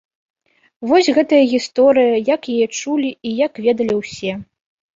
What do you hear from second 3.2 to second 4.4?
і як ведалі ўсе.